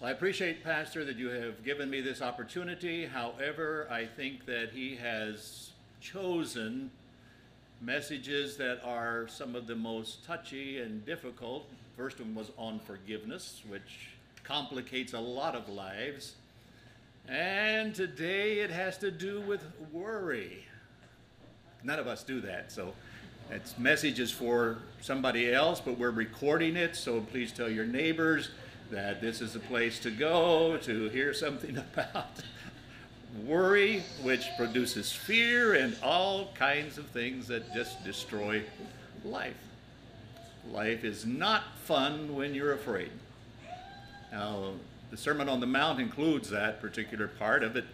[0.00, 3.04] Well, I appreciate, Pastor, that you have given me this opportunity.
[3.04, 6.90] However, I think that he has chosen
[7.82, 11.66] messages that are some of the most touchy and difficult.
[11.98, 14.08] First one was on forgiveness, which
[14.42, 16.32] complicates a lot of lives.
[17.28, 19.62] And today it has to do with
[19.92, 20.64] worry.
[21.84, 22.94] None of us do that, so
[23.50, 28.48] it's messages for somebody else, but we're recording it, so please tell your neighbors
[28.90, 32.42] that this is a place to go to hear something about
[33.44, 38.62] worry, which produces fear and all kinds of things that just destroy
[39.24, 39.56] life.
[40.72, 43.10] Life is not fun when you're afraid.
[44.32, 44.72] Now,
[45.10, 47.84] the Sermon on the Mount includes that particular part of it.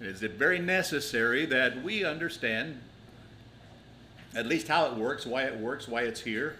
[0.00, 2.80] Is it very necessary that we understand
[4.34, 6.56] at least how it works, why it works, why it's here,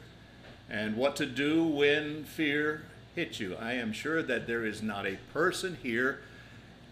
[0.71, 2.83] and what to do when fear
[3.15, 3.57] hit you.
[3.61, 6.21] I am sure that there is not a person here,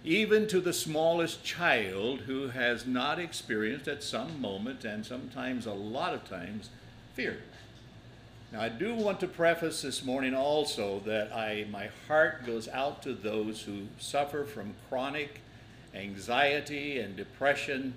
[0.05, 5.73] even to the smallest child, who has not experienced at some moment, and sometimes a
[5.73, 6.71] lot of times,
[7.15, 7.39] fear.
[8.53, 13.03] Now, I do want to preface this morning also that I, my heart goes out
[13.03, 15.41] to those who suffer from chronic
[15.95, 17.95] anxiety and depression,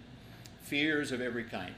[0.63, 1.73] fears of every kind.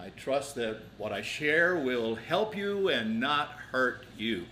[0.00, 4.46] I trust that what I share will help you and not hurt you.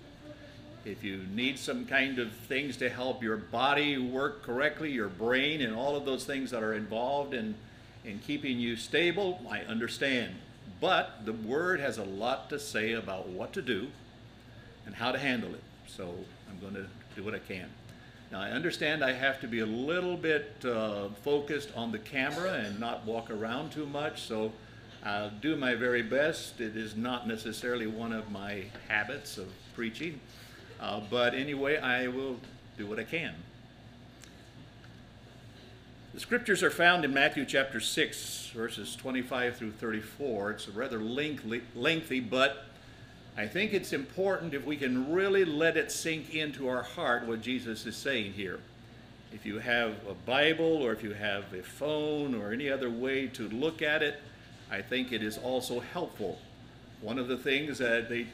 [0.84, 5.61] If you need some kind of things to help your body work correctly, your brain,
[5.61, 7.55] and all of those things that are involved in,
[8.05, 10.34] in keeping you stable, I understand.
[10.81, 13.89] But the Word has a lot to say about what to do
[14.86, 15.62] and how to handle it.
[15.86, 16.14] So
[16.48, 17.69] I'm going to do what I can.
[18.33, 22.53] Now, I understand I have to be a little bit uh, focused on the camera
[22.64, 24.53] and not walk around too much, so
[25.05, 26.61] I'll do my very best.
[26.61, 30.20] It is not necessarily one of my habits of preaching.
[30.81, 32.39] Uh, but anyway, I will
[32.78, 33.34] do what I can.
[36.14, 40.52] The scriptures are found in Matthew chapter 6, verses 25 through 34.
[40.52, 42.64] It's a rather lengthy, lengthy, but
[43.36, 47.42] I think it's important if we can really let it sink into our heart what
[47.42, 48.58] Jesus is saying here.
[49.33, 53.29] If you have a Bible or if you have a phone or any other way
[53.29, 54.20] to look at it,
[54.70, 56.39] I think it is also helpful.
[57.01, 58.27] One of the things that they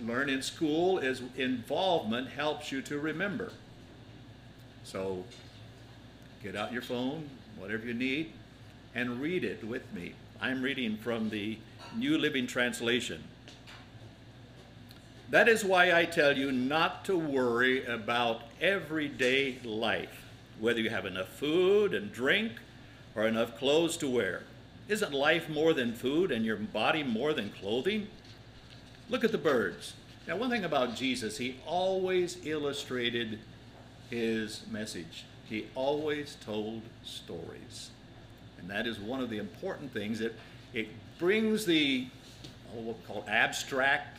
[0.00, 3.52] learn in school is involvement helps you to remember.
[4.84, 5.24] So
[6.42, 7.28] get out your phone,
[7.58, 8.32] whatever you need,
[8.94, 10.14] and read it with me.
[10.40, 11.58] I'm reading from the
[11.96, 13.22] New Living Translation.
[15.30, 20.24] That is why I tell you not to worry about everyday life,
[20.58, 22.52] whether you have enough food and drink
[23.14, 24.44] or enough clothes to wear.
[24.88, 28.06] Isn't life more than food and your body more than clothing?
[29.10, 29.94] Look at the birds.
[30.26, 33.38] Now, one thing about Jesus, he always illustrated
[34.10, 35.24] his message.
[35.48, 37.90] He always told stories.
[38.58, 40.20] And that is one of the important things.
[40.20, 40.34] It,
[40.74, 42.08] it brings the,
[42.72, 44.18] what we'll call abstract,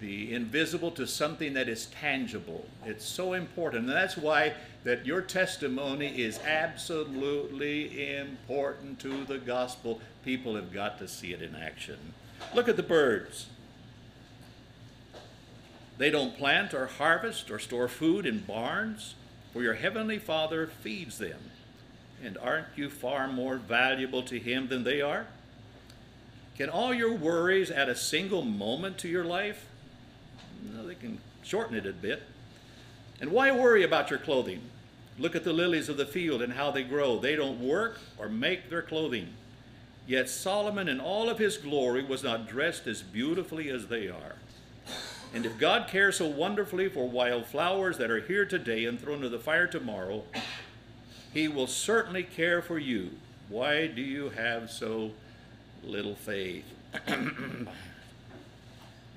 [0.00, 2.66] the invisible to something that is tangible.
[2.84, 3.86] It's so important.
[3.86, 10.00] And that's why that your testimony is absolutely important to the gospel.
[10.24, 11.98] People have got to see it in action.
[12.54, 13.46] Look at the birds.
[15.98, 19.16] They don't plant or harvest or store food in barns,
[19.52, 21.50] for your heavenly Father feeds them.
[22.24, 25.26] And aren't you far more valuable to him than they are?
[26.56, 29.66] Can all your worries add a single moment to your life?
[30.74, 32.22] No, they can shorten it a bit.
[33.20, 34.62] And why worry about your clothing?
[35.18, 37.18] Look at the lilies of the field and how they grow.
[37.18, 39.28] They don't work or make their clothing.
[40.06, 44.36] Yet Solomon in all of his glory was not dressed as beautifully as they are.
[45.34, 49.16] And if God cares so wonderfully for wild flowers that are here today and thrown
[49.16, 50.24] into the fire tomorrow,
[51.32, 53.10] he will certainly care for you.
[53.48, 55.10] Why do you have so
[55.84, 56.64] little faith?
[57.06, 57.66] I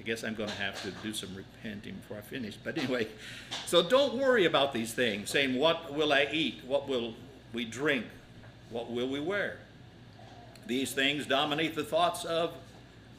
[0.03, 2.57] guess I'm going to have to do some repenting before I finish.
[2.61, 3.07] But anyway,
[3.65, 6.61] so don't worry about these things, saying, What will I eat?
[6.65, 7.13] What will
[7.53, 8.05] we drink?
[8.69, 9.57] What will we wear?
[10.65, 12.53] These things dominate the thoughts of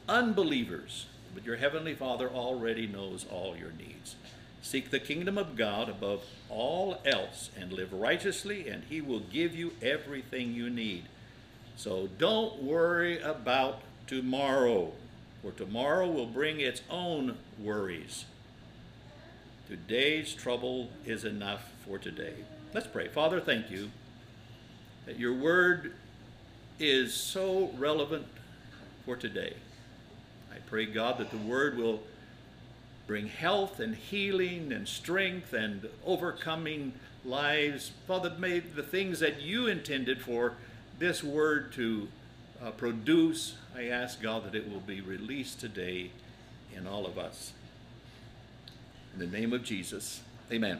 [0.09, 4.15] unbelievers but your heavenly Father already knows all your needs.
[4.61, 9.53] Seek the kingdom of God above all else and live righteously, and He will give
[9.55, 11.05] you everything you need.
[11.75, 14.93] So don't worry about tomorrow,
[15.41, 18.25] for tomorrow will bring its own worries.
[19.67, 22.35] Today's trouble is enough for today.
[22.73, 23.07] Let's pray.
[23.07, 23.89] Father, thank you
[25.05, 25.93] that your word
[26.79, 28.27] is so relevant
[29.05, 29.55] for today
[30.67, 32.01] pray, God, that the word will
[33.07, 36.93] bring health and healing and strength and overcoming
[37.25, 37.91] lives.
[38.07, 40.53] Father, may the things that you intended for
[40.99, 42.07] this word to
[42.61, 46.11] uh, produce, I ask God that it will be released today
[46.75, 47.53] in all of us.
[49.13, 50.21] In the name of Jesus,
[50.51, 50.79] amen.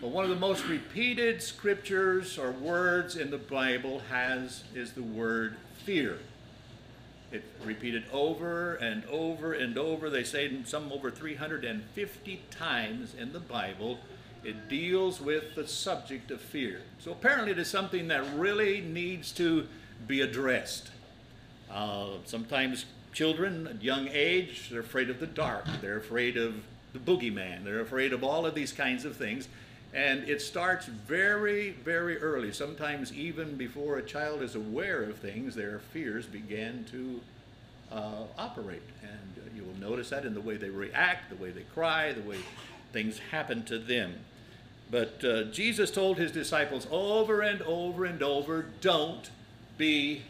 [0.00, 5.02] Well, one of the most repeated scriptures or words in the Bible has is the
[5.02, 6.18] word fear.
[7.34, 10.08] It's repeated over and over and over.
[10.08, 13.98] They say some over 350 times in the Bible.
[14.44, 16.82] It deals with the subject of fear.
[17.00, 19.66] So apparently it is something that really needs to
[20.06, 20.90] be addressed.
[21.68, 25.66] Uh, sometimes children at young age, they're afraid of the dark.
[25.80, 27.64] They're afraid of the boogeyman.
[27.64, 29.48] They're afraid of all of these kinds of things.
[29.94, 32.52] And it starts very, very early.
[32.52, 37.20] Sometimes even before a child is aware of things, their fears begin to
[37.92, 38.82] uh, operate.
[39.02, 42.12] And uh, you will notice that in the way they react, the way they cry,
[42.12, 42.38] the way
[42.92, 44.14] things happen to them.
[44.90, 49.30] But uh, Jesus told his disciples over and over and over, don't
[49.78, 50.22] be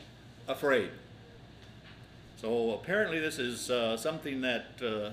[0.47, 0.91] afraid.
[2.37, 5.11] So apparently this is uh, something that uh,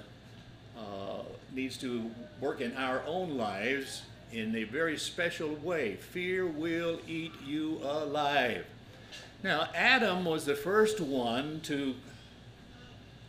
[0.77, 1.23] uh,
[1.53, 2.11] needs to
[2.41, 4.01] work in our own lives
[4.31, 5.95] in a very special way.
[5.95, 8.65] Fear will eat you alive.
[9.43, 11.95] Now, Adam was the first one to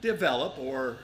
[0.00, 0.99] develop or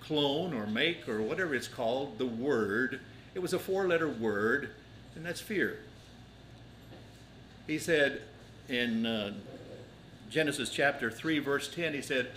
[0.00, 3.00] clone or make or whatever it's called the word.
[3.34, 4.70] It was a four letter word,
[5.14, 5.78] and that's fear.
[7.66, 8.22] He said
[8.68, 9.34] in uh,
[10.30, 12.32] Genesis chapter 3, verse 10, he said,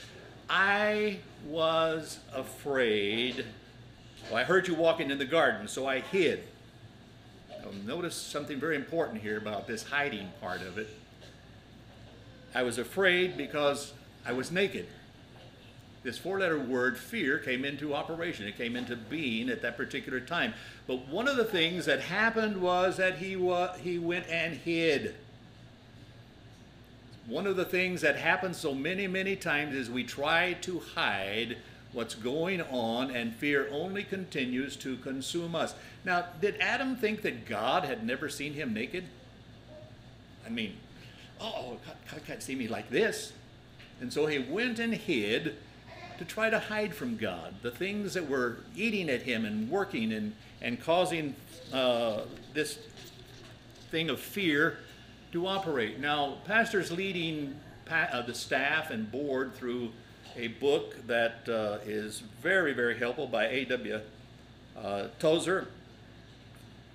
[0.50, 3.46] I was afraid.
[4.30, 6.44] Well, I heard you walking in the garden, so I hid.
[7.86, 10.90] Notice something very important here about this hiding part of it.
[12.54, 13.94] I was afraid because
[14.26, 14.88] I was naked.
[16.04, 18.48] This four letter word, fear, came into operation.
[18.48, 20.54] It came into being at that particular time.
[20.86, 25.16] But one of the things that happened was that he, wa- he went and hid.
[27.28, 31.58] One of the things that happens so many, many times is we try to hide
[31.94, 35.74] what's going on, and fear only continues to consume us.
[36.04, 39.06] Now, did Adam think that God had never seen him naked?
[40.46, 40.78] I mean,
[41.40, 41.78] oh,
[42.12, 43.34] God can't see me like this.
[44.00, 45.56] And so he went and hid
[46.18, 50.12] to try to hide from God the things that were eating at him and working
[50.12, 51.36] and, and causing
[51.74, 52.22] uh,
[52.54, 52.80] this
[53.92, 54.80] thing of fear
[55.32, 56.00] to operate.
[56.00, 59.92] Now, pastor's leading pa- uh, the staff and board through
[60.38, 64.00] a book that uh, is very, very helpful by A.W.
[64.78, 65.68] Uh, Tozer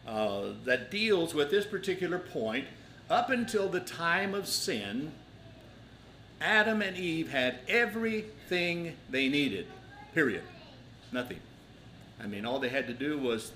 [0.07, 2.67] uh, that deals with this particular point.
[3.11, 5.13] Up until the time of sin,
[6.41, 9.67] Adam and Eve had everything they needed,
[10.15, 10.45] period.
[11.13, 11.41] Nothing.
[12.23, 13.53] I mean, all they had to do was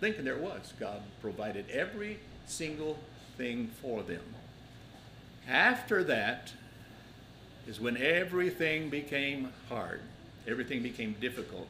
[0.00, 0.72] think, and there it was.
[0.80, 2.98] God provided every single
[3.36, 4.22] thing for them.
[5.48, 6.52] After that,
[7.66, 10.00] is when everything became hard,
[10.46, 11.68] everything became difficult.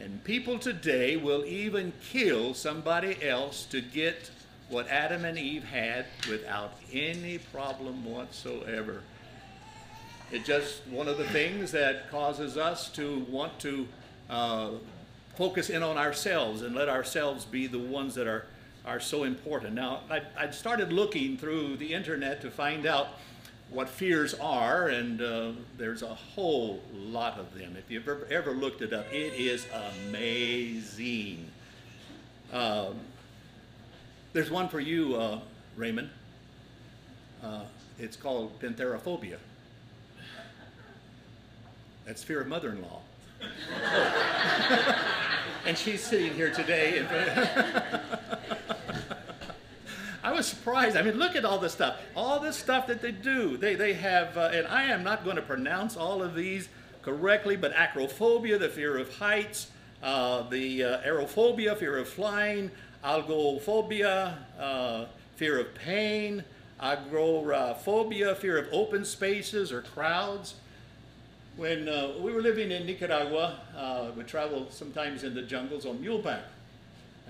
[0.00, 4.30] And people today will even kill somebody else to get
[4.68, 9.02] what Adam and Eve had without any problem whatsoever.
[10.32, 13.86] It's just one of the things that causes us to want to
[14.28, 14.70] uh,
[15.36, 18.46] focus in on ourselves and let ourselves be the ones that are,
[18.86, 19.74] are so important.
[19.74, 23.08] Now, I, I started looking through the internet to find out
[23.70, 27.76] what fears are, and uh, there's a whole lot of them.
[27.76, 29.66] If you've ever, ever looked it up, it is
[30.06, 31.50] amazing.
[32.52, 33.00] Um,
[34.32, 35.40] there's one for you, uh,
[35.76, 36.10] Raymond.
[37.42, 37.64] Uh,
[37.98, 39.38] it's called pentheraphobia.
[42.04, 43.00] That's fear of mother-in-law.
[45.66, 47.06] and she's sitting here today.
[50.34, 50.96] Was surprised.
[50.96, 52.00] I mean, look at all this stuff.
[52.16, 53.56] All this stuff that they do.
[53.56, 56.68] They, they have, uh, and I am not going to pronounce all of these
[57.02, 59.68] correctly, but acrophobia, the fear of heights,
[60.02, 62.72] uh, the uh, aerophobia, fear of flying,
[63.04, 65.04] algophobia, uh,
[65.36, 66.42] fear of pain,
[66.80, 70.54] agoraphobia, fear of open spaces or crowds.
[71.56, 75.98] When uh, we were living in Nicaragua, uh, we traveled sometimes in the jungles on
[75.98, 76.42] muleback.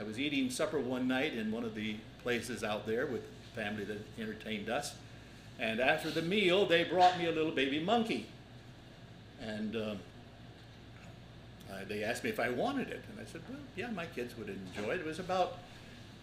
[0.00, 3.23] I was eating supper one night in one of the places out there with
[3.54, 4.97] family that entertained us.
[5.61, 8.26] And after the meal, they brought me a little baby monkey.
[9.40, 9.95] And uh,
[11.88, 13.04] they asked me if I wanted it.
[13.11, 15.00] And I said, well, yeah, my kids would enjoy it.
[15.00, 15.59] It was about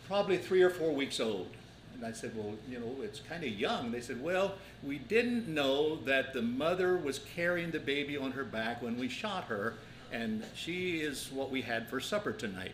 [0.07, 1.47] probably three or four weeks old.
[1.93, 3.91] And I said, well, you know, it's kind of young.
[3.91, 8.43] They said, well, we didn't know that the mother was carrying the baby on her
[8.43, 9.75] back when we shot her,
[10.11, 12.73] and she is what we had for supper tonight.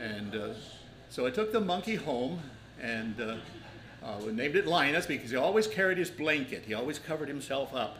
[0.00, 0.48] And uh,
[1.10, 2.40] so I took the monkey home,
[2.80, 3.36] and uh,
[4.02, 6.62] uh, we named it Linus because he always carried his blanket.
[6.66, 7.98] He always covered himself up.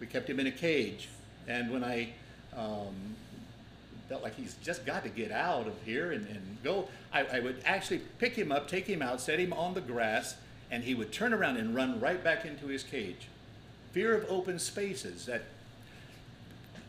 [0.00, 1.08] We kept him in a cage.
[1.46, 2.08] And when I
[2.56, 3.14] um,
[4.08, 7.40] felt like he's just got to get out of here and, and go, I, I
[7.40, 10.36] would actually pick him up, take him out, set him on the grass,
[10.70, 13.28] and he would turn around and run right back into his cage.
[13.92, 15.42] Fear of open spaces that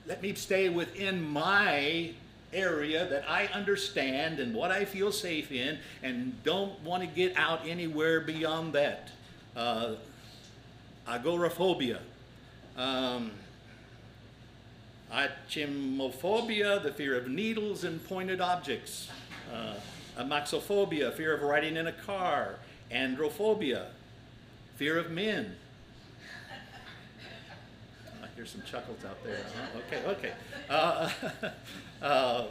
[0.07, 2.11] let me stay within my
[2.53, 7.35] area that I understand and what I feel safe in and don't want to get
[7.35, 9.09] out anywhere beyond that.
[9.55, 9.95] Uh,
[11.07, 11.99] agoraphobia.
[12.77, 13.31] Um,
[15.11, 19.09] Aichmophobia, the fear of needles and pointed objects.
[19.53, 19.75] Uh,
[20.19, 22.55] amaxophobia, fear of riding in a car.
[22.91, 23.87] Androphobia,
[24.75, 25.55] fear of men.
[28.37, 29.39] Hear some chuckles out there.
[29.87, 30.33] Okay, okay.
[30.69, 31.09] Uh,
[32.03, 32.45] uh,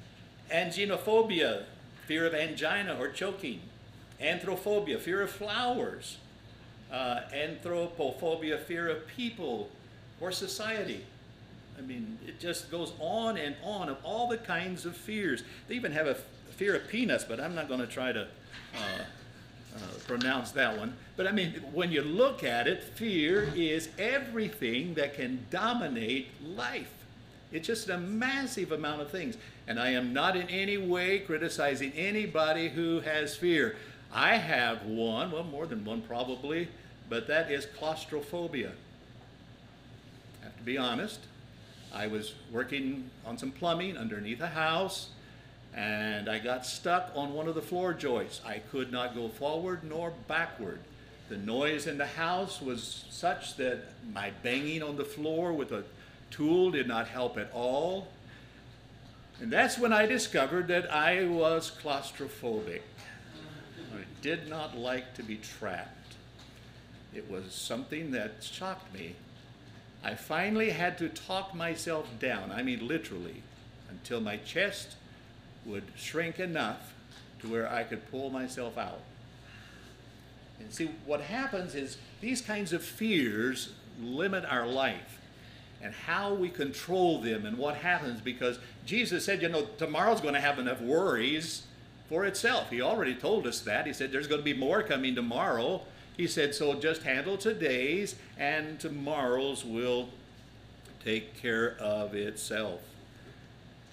[0.50, 1.62] anginophobia,
[2.08, 3.60] fear of angina or choking.
[4.20, 6.16] Anthrophobia, fear of flowers.
[6.90, 9.70] Uh, anthropophobia, fear of people
[10.20, 11.04] or society.
[11.78, 15.44] I mean, it just goes on and on of all the kinds of fears.
[15.68, 16.16] They even have a
[16.50, 19.04] fear of peanuts, but I'm not going to try to uh,
[19.74, 20.96] uh, pronounce that one.
[21.16, 26.92] But I mean, when you look at it, fear is everything that can dominate life.
[27.50, 29.36] It's just a massive amount of things.
[29.66, 33.76] And I am not in any way criticizing anybody who has fear.
[34.12, 36.68] I have one, well, more than one probably,
[37.08, 38.72] but that is claustrophobia.
[40.40, 41.20] I have to be honest.
[41.92, 45.08] I was working on some plumbing underneath a house
[45.78, 48.40] and I got stuck on one of the floor joists.
[48.44, 50.80] I could not go forward nor backward.
[51.28, 55.84] The noise in the house was such that my banging on the floor with a
[56.32, 58.08] tool did not help at all.
[59.40, 62.80] And that's when I discovered that I was claustrophobic.
[63.94, 66.16] I did not like to be trapped.
[67.14, 69.14] It was something that shocked me
[70.02, 73.42] I finally had to talk myself down, I mean literally,
[73.90, 74.94] until my chest
[75.68, 76.94] would shrink enough
[77.40, 79.00] to where I could pull myself out.
[80.58, 85.20] And see, what happens is these kinds of fears limit our life
[85.80, 90.34] and how we control them and what happens because Jesus said, you know, tomorrow's going
[90.34, 91.62] to have enough worries
[92.08, 92.70] for itself.
[92.70, 93.86] He already told us that.
[93.86, 95.82] He said there's going to be more coming tomorrow.
[96.16, 100.08] He said, so just handle today's and tomorrow's will
[101.04, 102.80] take care of itself.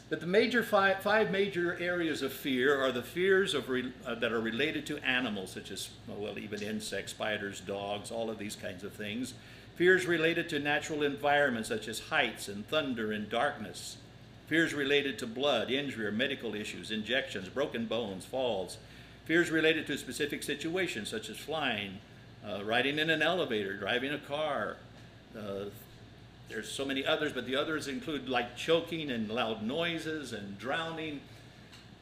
[0.09, 4.15] But the major five, five major areas of fear are the fears of re, uh,
[4.15, 8.55] that are related to animals, such as, well, even insects, spiders, dogs, all of these
[8.55, 9.33] kinds of things.
[9.75, 13.97] Fears related to natural environments, such as heights and thunder and darkness.
[14.47, 18.77] Fears related to blood, injury, or medical issues, injections, broken bones, falls.
[19.25, 21.97] Fears related to specific situations, such as flying,
[22.47, 24.77] uh, riding in an elevator, driving a car.
[25.35, 25.65] Uh,
[26.49, 31.21] there's so many others, but the others include like choking and loud noises and drowning.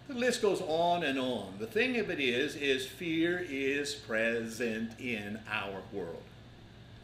[0.07, 1.55] The list goes on and on.
[1.59, 6.21] The thing of it is, is fear is present in our world.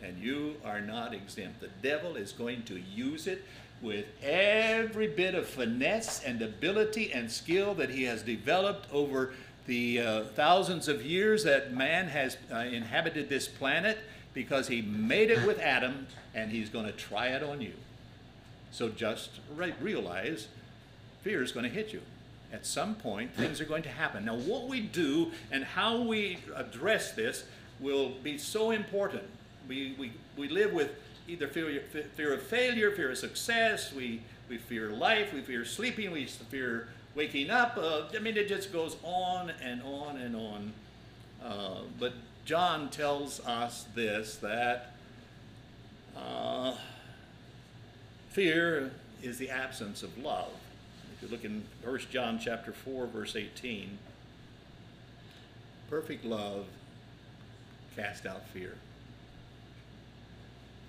[0.03, 1.61] And you are not exempt.
[1.61, 3.43] The devil is going to use it
[3.81, 9.33] with every bit of finesse and ability and skill that he has developed over
[9.65, 13.99] the uh, thousands of years that man has uh, inhabited this planet
[14.33, 17.73] because he made it with Adam and he's going to try it on you.
[18.71, 20.47] So just re- realize
[21.23, 22.01] fear is going to hit you.
[22.51, 24.25] At some point, things are going to happen.
[24.25, 27.45] Now, what we do and how we address this
[27.79, 29.23] will be so important.
[29.67, 30.91] We, we, we live with
[31.27, 31.81] either fear,
[32.15, 36.87] fear of failure, fear of success, we, we fear life, we fear sleeping, we fear
[37.15, 37.77] waking up.
[37.77, 40.73] Uh, I mean, it just goes on and on and on.
[41.43, 42.13] Uh, but
[42.45, 44.93] John tells us this that
[46.17, 46.73] uh,
[48.29, 48.91] fear
[49.21, 50.51] is the absence of love.
[51.15, 53.97] If you look in 1 John chapter 4, verse 18,
[55.89, 56.65] perfect love
[57.95, 58.75] cast out fear.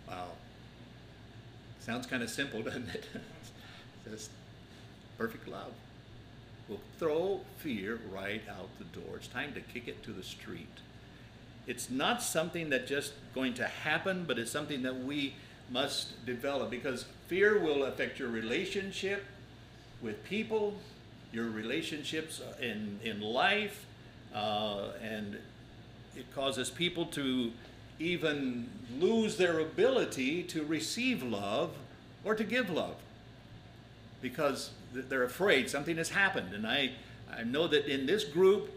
[0.09, 0.29] Wow.
[1.81, 3.05] Sounds kind of simple, doesn't it?
[4.09, 4.31] Just
[5.19, 5.73] perfect love
[6.71, 9.17] will throw fear right out the door.
[9.17, 10.69] It's time to kick it to the street.
[11.71, 15.35] It's not something that's just going to happen, but it's something that we
[15.71, 19.25] must develop because fear will affect your relationship
[20.03, 20.75] with people,
[21.33, 23.87] your relationships in, in life,
[24.35, 25.39] uh, and
[26.17, 27.53] it causes people to
[28.01, 31.71] even lose their ability to receive love
[32.25, 32.97] or to give love
[34.21, 36.53] because they're afraid something has happened.
[36.53, 36.91] And I,
[37.33, 38.73] I know that in this group,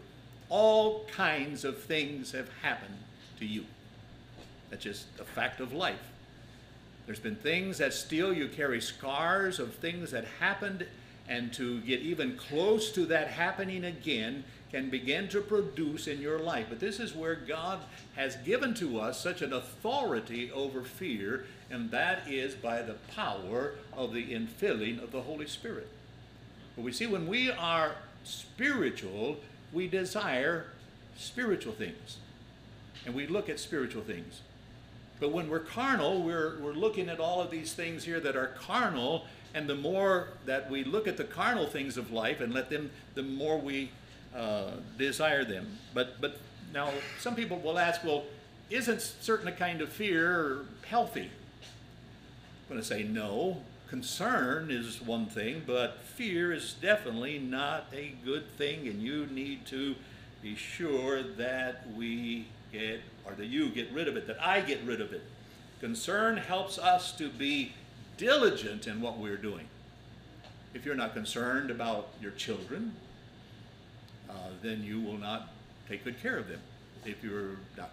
[0.48, 2.98] all kinds of things have happened
[3.38, 3.64] to you.
[4.70, 6.10] That's just a fact of life.
[7.06, 10.86] There's been things that still you carry scars of things that happened,
[11.28, 16.38] and to get even close to that happening again can begin to produce in your
[16.38, 16.66] life.
[16.68, 17.78] But this is where God
[18.16, 23.74] has given to us such an authority over fear, and that is by the power
[23.92, 25.88] of the infilling of the Holy Spirit.
[26.74, 29.36] But we see when we are spiritual,
[29.74, 30.66] we desire
[31.16, 32.18] spiritual things.
[33.04, 34.40] And we look at spiritual things.
[35.20, 38.48] But when we're carnal, we're, we're looking at all of these things here that are
[38.58, 42.70] carnal, and the more that we look at the carnal things of life and let
[42.70, 43.90] them, the more we
[44.34, 45.78] uh, desire them.
[45.92, 46.38] But, but
[46.72, 46.90] now,
[47.20, 48.24] some people will ask, well,
[48.70, 51.30] isn't certain a kind of fear healthy?
[51.30, 53.62] I'm going to say no.
[53.94, 59.64] Concern is one thing, but fear is definitely not a good thing, and you need
[59.66, 59.94] to
[60.42, 64.82] be sure that we get, or that you get rid of it, that I get
[64.82, 65.22] rid of it.
[65.78, 67.72] Concern helps us to be
[68.16, 69.68] diligent in what we're doing.
[70.74, 72.96] If you're not concerned about your children,
[74.28, 75.50] uh, then you will not
[75.88, 76.60] take good care of them.
[77.04, 77.92] If you're not,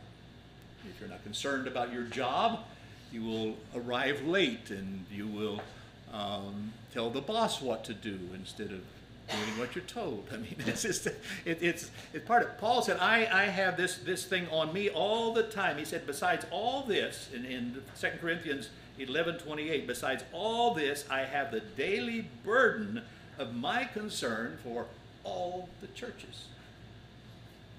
[0.84, 2.62] if you're not concerned about your job,
[3.12, 5.62] you will arrive late and you will
[6.12, 8.82] um, tell the boss what to do instead of
[9.32, 10.28] doing what you're told.
[10.32, 13.98] I mean, it's just, it, it's, it's part of, Paul said, I, I have this,
[13.98, 15.78] this thing on me all the time.
[15.78, 21.22] He said, besides all this, in, in 2 Corinthians 11, 28, besides all this, I
[21.22, 23.02] have the daily burden
[23.40, 24.86] of my concern for
[25.24, 26.46] all the churches.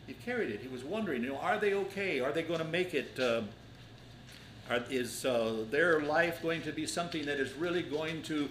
[0.07, 0.61] He carried it.
[0.61, 2.21] He was wondering, you know, are they okay?
[2.21, 3.19] Are they going to make it?
[3.19, 3.43] Uh,
[4.91, 8.49] is uh, their life going to be something that is really going to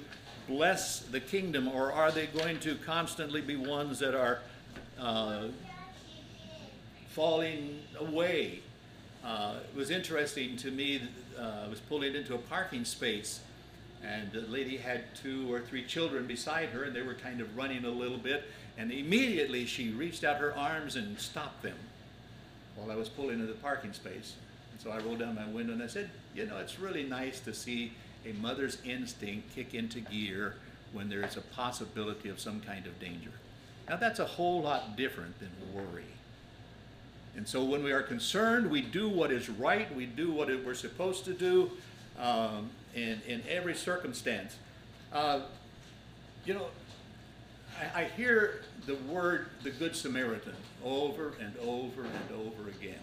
[0.47, 4.39] bless the kingdom, or are they going to constantly be ones that are
[4.99, 5.45] uh,
[7.09, 8.59] falling away?
[9.23, 11.01] Uh, it was interesting to me.
[11.39, 13.39] Uh, I was pulling into a parking space,
[14.03, 17.55] and the lady had two or three children beside her, and they were kind of
[17.55, 18.45] running a little bit.
[18.77, 21.77] And immediately she reached out her arms and stopped them
[22.75, 24.35] while I was pulling into the parking space.
[24.81, 27.53] So I rolled down my window and I said, You know, it's really nice to
[27.53, 27.93] see
[28.25, 30.55] a mother's instinct kick into gear
[30.91, 33.31] when there is a possibility of some kind of danger.
[33.87, 36.05] Now, that's a whole lot different than worry.
[37.35, 40.73] And so, when we are concerned, we do what is right, we do what we're
[40.73, 41.71] supposed to do
[42.19, 44.55] um, in, in every circumstance.
[45.13, 45.41] Uh,
[46.43, 46.67] you know,
[47.79, 52.99] I, I hear the word the Good Samaritan over and over and over again.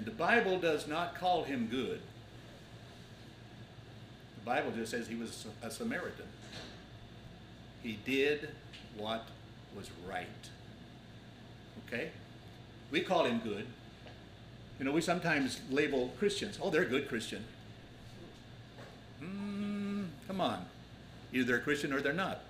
[0.00, 2.00] And the Bible does not call him good.
[4.38, 6.24] The Bible just says he was a Samaritan.
[7.82, 8.48] He did
[8.96, 9.26] what
[9.76, 10.26] was right.
[11.86, 12.12] Okay?
[12.90, 13.66] We call him good.
[14.78, 17.44] You know, we sometimes label Christians, oh, they're a good Christian.
[19.22, 20.64] Mm, come on.
[21.34, 22.40] Either they're a Christian or they're not.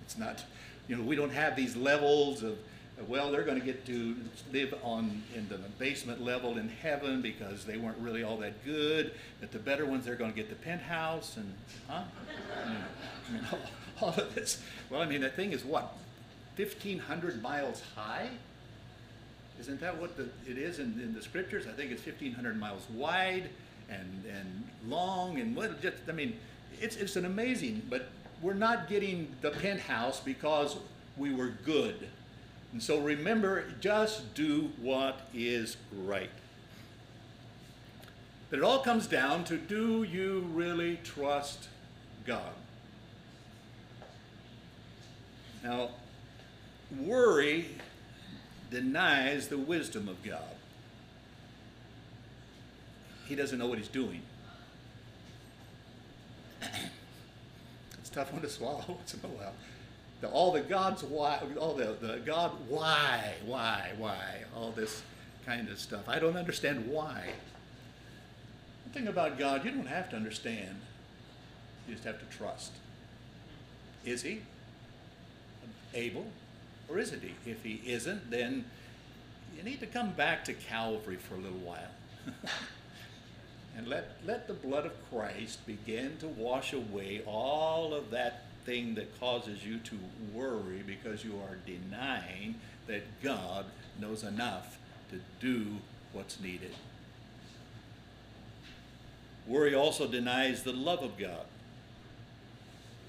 [0.00, 0.42] It's not,
[0.88, 2.56] you know, we don't have these levels of,
[3.08, 4.16] well, they're going to get to
[4.52, 9.12] live on in the basement level in heaven because they weren't really all that good.
[9.40, 11.52] But the better ones, they're going to get the penthouse and,
[11.88, 12.02] huh?
[13.52, 13.58] All,
[14.00, 14.62] all of this.
[14.90, 15.96] Well, I mean, that thing is what,
[16.56, 18.28] 1,500 miles high?
[19.60, 21.66] Isn't that what the, it is in, in the scriptures?
[21.66, 23.50] I think it's 1,500 miles wide
[23.88, 26.38] and, and long and what, just, I mean,
[26.80, 28.08] it's, it's an amazing, but
[28.42, 30.76] we're not getting the penthouse because
[31.16, 32.08] we were good.
[32.74, 36.28] And so remember, just do what is right.
[38.50, 41.68] But it all comes down to do you really trust
[42.26, 42.52] God?
[45.62, 45.90] Now,
[46.98, 47.66] worry
[48.72, 50.42] denies the wisdom of God.
[53.28, 54.22] He doesn't know what he's doing.
[58.00, 59.54] It's a tough one to swallow once in a while.
[60.24, 65.02] The, all the God's why, all the, the God why, why, why, all this
[65.44, 66.08] kind of stuff.
[66.08, 67.28] I don't understand why.
[68.86, 70.80] The thing about God, you don't have to understand.
[71.86, 72.72] You just have to trust.
[74.06, 74.40] Is he
[75.92, 76.24] able
[76.88, 77.34] or isn't he?
[77.44, 78.64] If he isn't, then
[79.54, 81.92] you need to come back to Calvary for a little while.
[83.76, 88.94] and let, let the blood of Christ begin to wash away all of that thing
[88.94, 89.98] that causes you to
[90.32, 93.66] worry because you are denying that God
[94.00, 94.78] knows enough
[95.10, 95.76] to do
[96.12, 96.72] what's needed.
[99.46, 101.44] Worry also denies the love of God.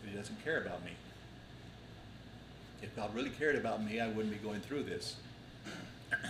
[0.06, 0.92] He doesn't care about me.
[2.82, 5.16] If God really cared about me, I wouldn't be going through this.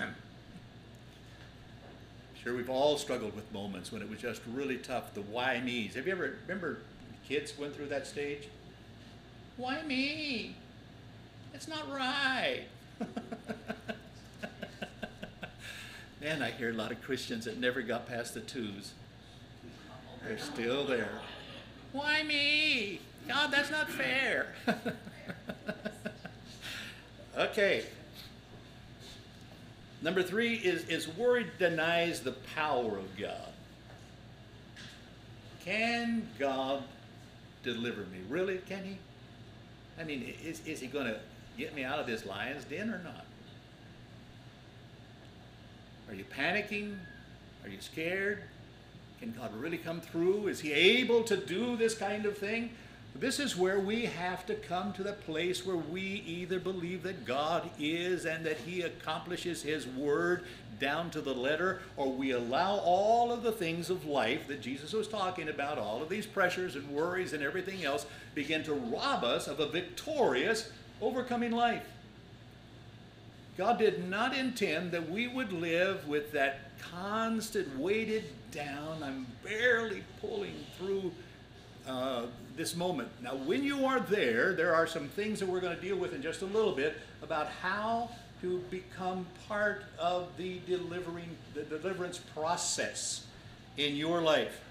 [2.43, 5.13] sure, we've all struggled with moments when it was just really tough.
[5.13, 5.95] The why me's.
[5.95, 6.77] Have you ever remember
[7.27, 8.47] kids went through that stage?
[9.57, 10.55] Why me?
[11.53, 12.63] It's not right.
[16.21, 18.93] Man, I hear a lot of Christians that never got past the twos.
[20.23, 21.21] They're still there.
[21.93, 22.99] Why me?
[23.27, 24.47] God, that's not fair.
[27.37, 27.85] okay.
[30.01, 33.53] Number three is, is worry denies the power of God.
[35.63, 36.83] Can God
[37.63, 38.19] deliver me?
[38.29, 38.97] Really, can He?
[39.99, 41.19] I mean, is, is He going to
[41.57, 43.25] get me out of this lion's den or not?
[46.09, 46.97] Are you panicking?
[47.63, 48.43] Are you scared?
[49.19, 50.47] Can God really come through?
[50.47, 52.71] Is He able to do this kind of thing?
[53.17, 57.25] This is where we have to come to the place where we either believe that
[57.25, 60.43] God is and that He accomplishes His word
[60.81, 64.91] down to the letter, or we allow all of the things of life that Jesus
[64.91, 69.23] was talking about, all of these pressures and worries and everything else, begin to rob
[69.23, 70.69] us of a victorious,
[71.01, 71.85] overcoming life.
[73.57, 80.03] God did not intend that we would live with that constant weighted down, I'm barely
[80.19, 81.13] pulling through
[81.87, 83.09] uh, this moment.
[83.21, 86.13] Now, when you are there, there are some things that we're going to deal with
[86.13, 88.09] in just a little bit about how
[88.41, 93.25] to become part of the delivering the deliverance process
[93.77, 94.61] in your life.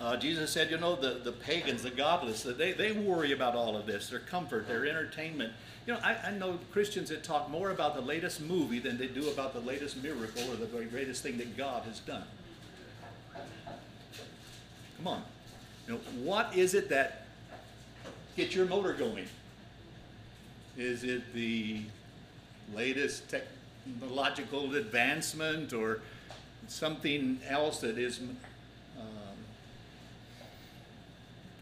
[0.00, 3.76] Uh, Jesus said, you know, the, the pagans, the godless, they, they worry about all
[3.76, 5.52] of this, their comfort, their entertainment.
[5.86, 9.08] You know, I, I know Christians that talk more about the latest movie than they
[9.08, 12.24] do about the latest miracle or the greatest thing that God has done.
[14.96, 15.22] Come on.
[15.90, 17.24] Know, what is it that
[18.36, 19.26] gets your motor going?
[20.76, 21.82] Is it the
[22.72, 26.00] latest technological advancement or
[26.68, 29.06] something else that is um,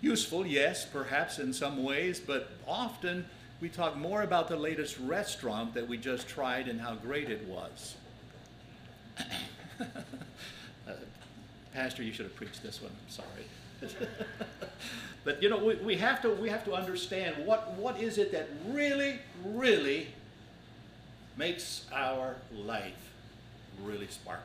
[0.02, 0.46] useful?
[0.46, 3.24] Yes, perhaps in some ways, but often
[3.62, 7.48] we talk more about the latest restaurant that we just tried and how great it
[7.48, 7.96] was.
[9.80, 9.84] uh,
[11.72, 12.92] Pastor, you should have preached this one.
[12.92, 13.46] I'm sorry.
[15.24, 18.32] but you know, we, we have to we have to understand what what is it
[18.32, 20.08] that really, really
[21.36, 23.12] makes our life
[23.82, 24.44] really sparkle.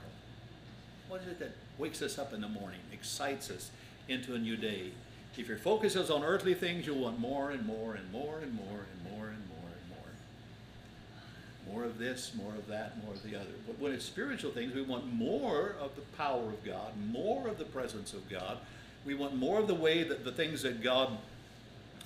[1.07, 3.71] What is it that wakes us up in the morning, excites us
[4.07, 4.91] into a new day?
[5.37, 8.53] If your focus is on earthly things, you'll want more and more and more and
[8.53, 11.73] more and more and more and more.
[11.73, 13.49] More of this, more of that, more of the other.
[13.65, 17.57] But when it's spiritual things, we want more of the power of God, more of
[17.57, 18.59] the presence of God.
[19.05, 21.17] We want more of the way that the things that God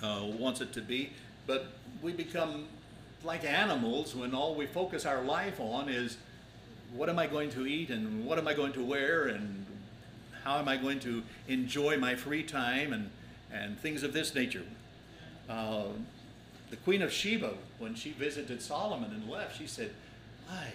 [0.02, 1.12] uh, wants it to be.
[1.46, 1.68] But
[2.02, 2.66] we become
[3.24, 6.18] like animals when all we focus our life on is
[6.94, 9.66] what am I going to eat and what am I going to wear and
[10.44, 13.10] how am I going to enjoy my free time and,
[13.52, 14.64] and things of this nature.
[15.50, 15.88] Uh,
[16.70, 19.92] the Queen of Sheba, when she visited Solomon and left, she said,
[20.50, 20.68] My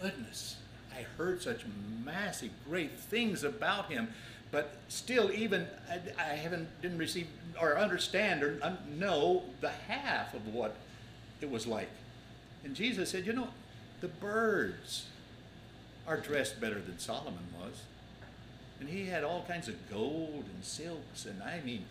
[0.00, 0.56] goodness,
[0.94, 1.62] I heard such
[2.04, 4.08] massive, great things about him,
[4.50, 7.28] but still, even I, I haven't didn't receive
[7.60, 10.76] or understand or know the half of what
[11.40, 11.88] it was like.
[12.64, 13.48] And Jesus said, You know,
[14.00, 15.06] the birds
[16.06, 17.82] are dressed better than Solomon was.
[18.80, 21.84] And he had all kinds of gold and silks, and I mean,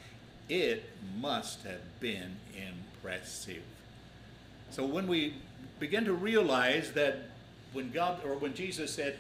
[0.49, 3.61] it must have been impressive.
[4.71, 5.35] So when we
[5.79, 7.17] begin to realize that
[7.73, 9.17] when God or when Jesus said,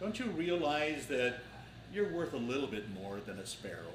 [0.00, 1.38] Don't you realize that
[1.92, 3.94] you're worth a little bit more than a sparrow?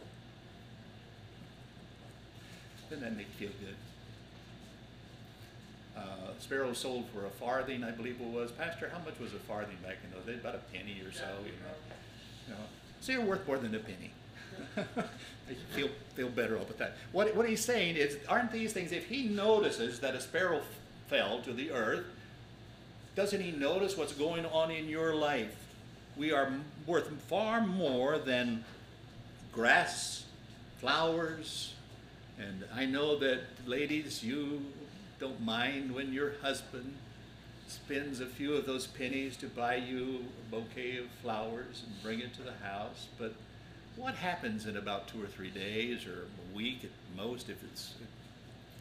[2.89, 3.75] Doesn't that make you feel good?
[5.95, 8.51] Uh, sparrow sold for a farthing, I believe it was.
[8.51, 10.39] Pastor, how much was a farthing back in those days?
[10.39, 11.75] About a penny or so, you know.
[12.47, 12.59] You know
[13.03, 14.11] so you're worth more than a penny.
[14.77, 16.95] I feel feel better about that.
[17.11, 18.93] What what he's saying is, aren't these things?
[18.93, 20.61] If he notices that a sparrow
[21.07, 22.05] fell to the earth,
[23.15, 25.53] doesn't he notice what's going on in your life?
[26.15, 26.51] We are
[26.85, 28.63] worth far more than
[29.51, 30.25] grass,
[30.79, 31.73] flowers,
[32.39, 34.63] and I know that ladies, you
[35.19, 36.93] don't mind when your husband
[37.67, 42.19] spends a few of those pennies to buy you a bouquet of flowers and bring
[42.19, 43.07] it to the house.
[43.17, 43.33] But
[43.95, 47.95] what happens in about two or three days or a week at most if it's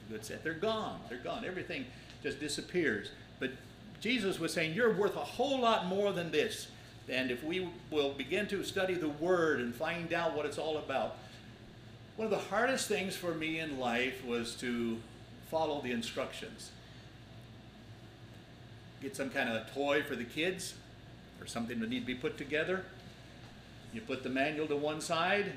[0.09, 0.43] a good set?
[0.43, 1.01] They're gone.
[1.09, 1.45] They're gone.
[1.45, 1.87] Everything
[2.23, 3.11] just disappears.
[3.39, 3.53] But
[4.01, 6.69] Jesus was saying, You're worth a whole lot more than this.
[7.13, 10.79] And if we will begin to study the Word and find out what it's all
[10.79, 11.19] about,
[12.17, 14.97] one of the hardest things for me in life was to
[15.51, 16.71] follow the instructions.
[19.03, 20.75] Get some kind of a toy for the kids
[21.39, 22.85] or something that need to be put together.
[23.93, 25.53] You put the manual to one side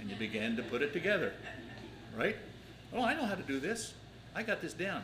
[0.00, 1.34] and you begin to put it together.
[2.16, 2.36] Right?
[2.94, 3.92] Oh, I know how to do this.
[4.34, 5.02] I got this down.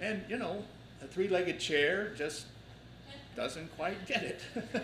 [0.00, 0.64] And, you know,
[1.02, 2.46] a three legged chair just
[3.40, 4.42] doesn't quite get it.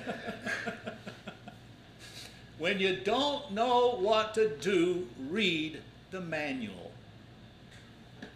[2.59, 6.91] when you don't know what to do, read the manual.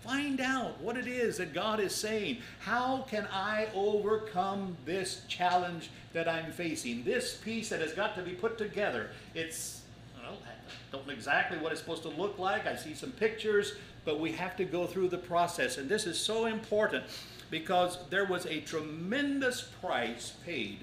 [0.02, 2.37] Find out what it is that God is saying.
[2.59, 7.02] How can I overcome this challenge that I'm facing?
[7.02, 9.09] This piece that has got to be put together.
[9.35, 9.80] It's,
[10.22, 12.66] well, I don't know exactly what it's supposed to look like.
[12.66, 13.72] I see some pictures,
[14.04, 15.78] but we have to go through the process.
[15.78, 17.04] And this is so important
[17.50, 20.78] because there was a tremendous price paid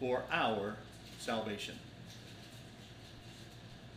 [0.00, 0.76] for our
[1.18, 1.76] salvation.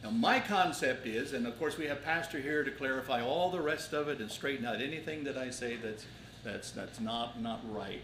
[0.04, 3.60] Now, my concept is, and of course we have Pastor here to clarify all the
[3.60, 6.06] rest of it and straighten out anything that I say that's,
[6.44, 8.02] that's, that's not, not right.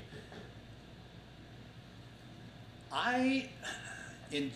[2.92, 3.50] I,
[4.32, 4.52] in,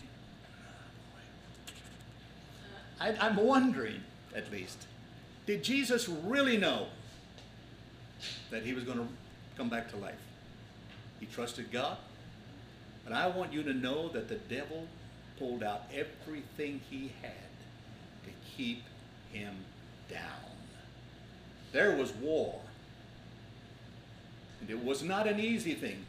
[3.00, 4.02] I, I'm wondering,
[4.36, 4.86] at least,
[5.46, 6.88] did Jesus really know
[8.50, 9.08] that he was going to
[9.58, 10.16] come back to life?
[11.20, 11.98] He trusted God.
[13.04, 14.88] But I want you to know that the devil
[15.40, 17.32] pulled out everything he had
[18.26, 18.84] to keep
[19.32, 19.56] him
[20.10, 20.22] down.
[21.72, 22.60] There was war.
[24.62, 26.06] And it was not an easy thing.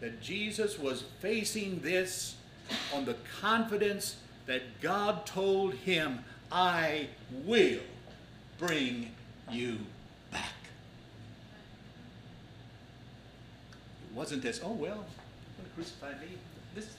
[0.00, 2.36] That Jesus was facing this
[2.94, 7.08] on the confidence that God told him, I
[7.44, 7.80] will
[8.58, 9.10] bring
[9.50, 9.78] you
[10.30, 10.52] back.
[14.03, 16.36] It wasn't this, oh, well, going to crucify me.
[16.74, 16.96] This is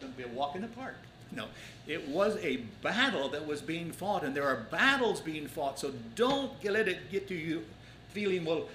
[0.00, 0.96] going to be a walk in the park.
[1.30, 1.46] No,
[1.86, 5.78] it was a battle that was being fought, and there are battles being fought.
[5.78, 7.64] So don't let it get to you
[8.08, 8.68] feeling, well,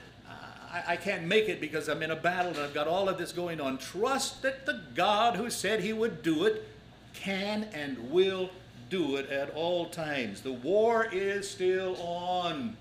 [0.74, 3.18] I, I can't make it because I'm in a battle and I've got all of
[3.18, 3.78] this going on.
[3.78, 6.68] Trust that the God who said he would do it
[7.14, 8.50] can and will
[8.90, 10.42] do it at all times.
[10.42, 12.76] The war is still on.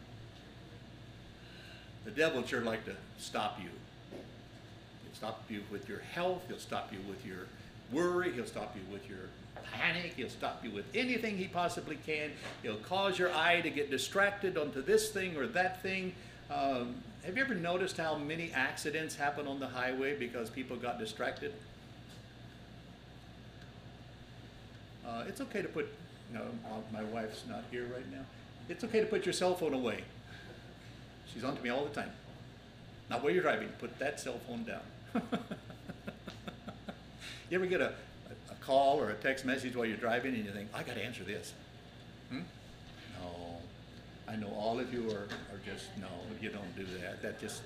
[2.05, 3.69] The devil sure like to stop you.
[5.23, 6.43] Stop you with your health.
[6.49, 7.47] He'll stop you with your
[7.93, 8.33] worry.
[8.33, 9.29] He'll stop you with your
[9.73, 10.15] panic.
[10.17, 12.33] He'll stop you with anything he possibly can.
[12.65, 16.13] He'll cause your eye to get distracted onto this thing or that thing.
[16.51, 20.99] Um, have you ever noticed how many accidents happen on the highway because people got
[20.99, 21.55] distracted?
[25.07, 25.87] Uh, it's okay to put,
[26.35, 26.47] no,
[26.93, 28.25] my wife's not here right now.
[28.69, 30.03] It's okay to put your cell phone away.
[31.33, 32.11] She's on to me all the time.
[33.09, 34.81] Not while you're driving, put that cell phone down.
[37.53, 37.93] You ever get a,
[38.51, 41.05] a, call or a text message while you're driving and you think, I got to
[41.05, 41.53] answer this?
[42.31, 42.41] Hmm?
[43.21, 43.59] No.
[44.27, 46.09] I know all of you are, are just, no,
[46.41, 47.21] you don't do that.
[47.21, 47.61] That just,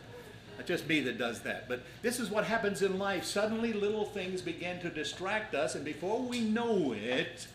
[0.57, 1.69] that's just me that does that.
[1.69, 3.25] But this is what happens in life.
[3.25, 7.47] Suddenly little things begin to distract us, and before we know it,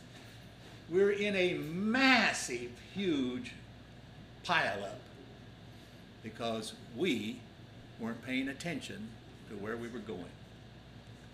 [0.89, 3.51] we're in a massive, huge
[4.45, 4.99] pileup
[6.23, 7.41] because we
[7.99, 9.09] weren't paying attention
[9.51, 10.25] to where we were going.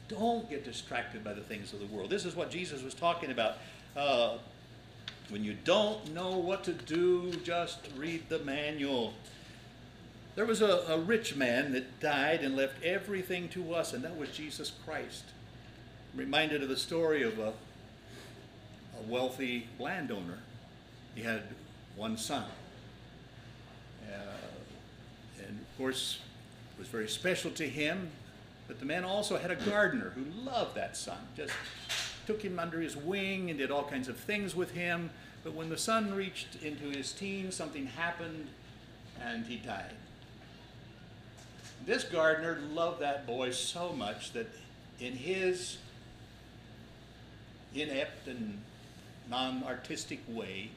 [0.08, 2.10] Don't get distracted by the things of the world.
[2.10, 3.58] This is what Jesus was talking about.
[3.96, 4.38] Uh,
[5.30, 9.14] when you don't know what to do, just read the manual.
[10.36, 14.18] There was a, a, rich man that died and left everything to us, and that
[14.18, 15.24] was Jesus Christ.
[16.14, 17.54] I'm reminded of the story of a,
[18.98, 20.40] a wealthy landowner.
[21.16, 21.44] He had
[21.96, 22.46] one son.
[24.08, 24.16] Uh,
[25.46, 26.20] and of course,
[26.78, 28.12] was very special to him
[28.68, 31.54] but the man also had a gardener who loved that son, just
[32.26, 35.10] took him under his wing and did all kinds of things with him.
[35.44, 38.48] But when the son reached into his teens, something happened
[39.24, 39.94] and he died.
[41.86, 44.48] This gardener loved that boy so much that
[45.00, 45.78] in his
[47.74, 48.60] inept and
[49.30, 50.72] non artistic way,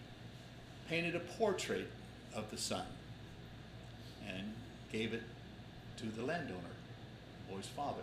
[0.89, 1.89] painted a portrait
[2.35, 2.87] of the son
[4.29, 4.53] and
[4.93, 5.23] gave it
[6.01, 6.61] to the landowner
[7.49, 8.03] the boy's father.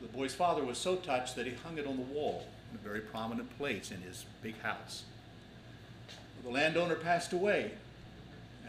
[0.00, 2.82] The boy's father was so touched that he hung it on the wall in a
[2.82, 5.04] very prominent place in his big house.
[6.44, 7.72] The landowner passed away,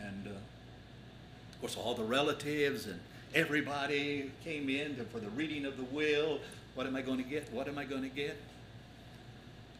[0.02, 3.00] and uh, of course, all the relatives and
[3.36, 6.40] everybody came in to, for the reading of the will.
[6.76, 7.52] What am I going to get?
[7.52, 8.38] What am I going to get?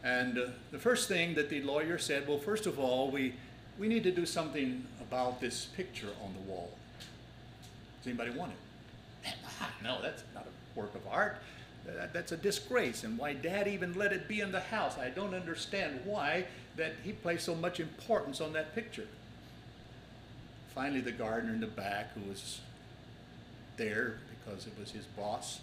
[0.04, 3.34] And uh, the first thing that the lawyer said, well, first of all, we,
[3.78, 6.70] we need to do something about this picture on the wall.
[8.00, 9.34] Does anybody want it?
[9.82, 11.36] no, that's not a work of art.
[12.12, 13.04] That's a disgrace.
[13.04, 14.98] And why dad even let it be in the house?
[14.98, 19.06] I don't understand why that he placed so much importance on that picture.
[20.74, 22.60] Finally, the gardener in the back, who was
[23.76, 25.60] there because it was his boss,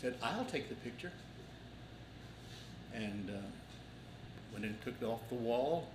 [0.00, 1.12] said, I'll take the picture.
[2.94, 3.40] And uh,
[4.52, 5.88] went and took it off the wall.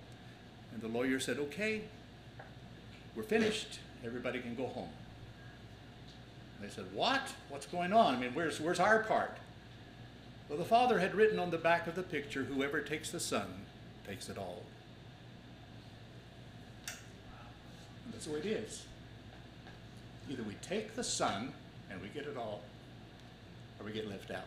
[0.72, 1.82] And the lawyer said, okay,
[3.14, 3.80] we're finished.
[4.04, 4.88] Everybody can go home.
[6.60, 7.22] And they said, what?
[7.48, 8.14] What's going on?
[8.14, 9.36] I mean, where's, where's our part?
[10.48, 13.46] Well, the father had written on the back of the picture, whoever takes the son
[14.06, 14.62] takes it all.
[16.88, 18.84] And that's the way it is.
[20.28, 21.52] Either we take the son
[21.90, 22.60] and we get it all,
[23.78, 24.46] or we get left out.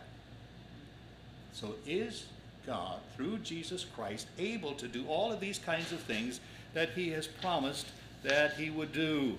[1.52, 2.26] So is
[2.66, 6.40] God, through Jesus Christ, able to do all of these kinds of things
[6.74, 7.86] that he has promised
[8.22, 9.36] that he would do?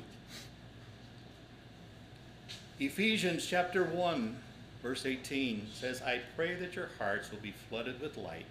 [2.77, 4.35] Ephesians chapter 1,
[4.83, 8.45] verse 18 says, I pray that your hearts will be flooded with light,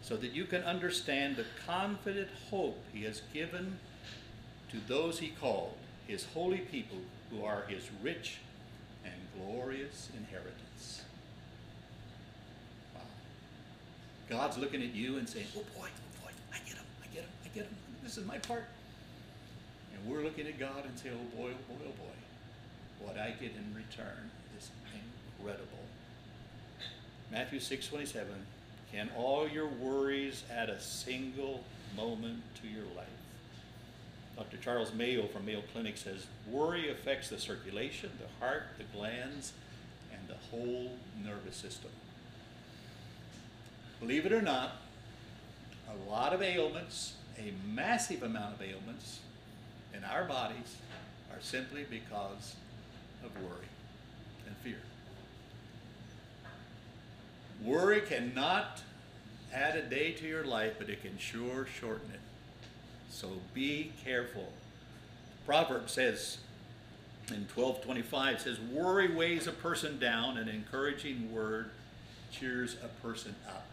[0.00, 3.80] so that you can understand the confident hope he has given
[4.70, 5.74] to those he called,
[6.06, 6.98] his holy people,
[7.30, 8.38] who are his rich
[9.04, 11.02] and glorious inheritance.
[12.94, 13.00] Wow.
[14.30, 17.24] God's looking at you and saying, Oh boy, oh boy, I get him, I get
[17.24, 17.74] him, I get him.
[18.04, 18.66] This is my part.
[19.94, 22.14] And we're looking at God and saying, Oh boy, oh boy, oh boy.
[23.02, 24.70] What I get in return is
[25.38, 25.66] incredible.
[27.30, 28.26] Matthew 6 27.
[28.92, 31.64] Can all your worries add a single
[31.96, 33.06] moment to your life?
[34.36, 34.56] Dr.
[34.58, 39.52] Charles Mayo from Mayo Clinic says worry affects the circulation, the heart, the glands,
[40.12, 40.92] and the whole
[41.24, 41.90] nervous system.
[44.00, 44.72] Believe it or not,
[45.88, 49.20] a lot of ailments, a massive amount of ailments
[49.94, 50.76] in our bodies
[51.32, 52.56] are simply because
[53.24, 53.66] of worry
[54.46, 54.78] and fear.
[57.64, 58.82] Worry cannot
[59.52, 62.20] add a day to your life, but it can sure shorten it.
[63.10, 64.52] So be careful.
[65.46, 66.38] Proverbs says
[67.28, 71.70] in 1225 says, Worry weighs a person down, an encouraging word
[72.30, 73.66] cheers a person up.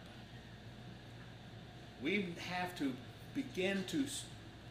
[2.02, 2.92] We have to
[3.34, 4.04] begin to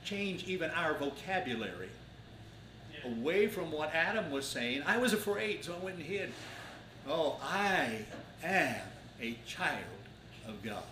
[0.03, 1.89] change even our vocabulary.
[3.05, 4.83] Away from what Adam was saying.
[4.85, 6.31] I was afraid, so I went and hid.
[7.07, 8.05] Oh, I
[8.43, 8.75] am
[9.21, 9.83] a child
[10.47, 10.83] of God.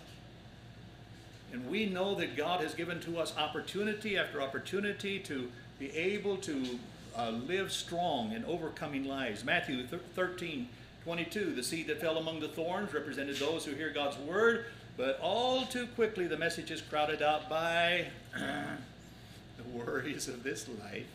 [1.52, 6.36] And we know that God has given to us opportunity after opportunity to be able
[6.38, 6.78] to
[7.16, 9.44] uh, live strong in overcoming lives.
[9.44, 10.68] Matthew 13,
[11.04, 14.66] 22, the seed that fell among the thorns represented those who hear God's word,
[14.96, 21.06] but all too quickly the message is crowded out by the worries of this life